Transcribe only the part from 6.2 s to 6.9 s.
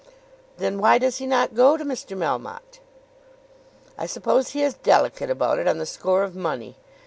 of money.